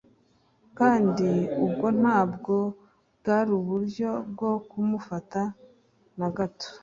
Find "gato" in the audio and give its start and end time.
6.37-6.69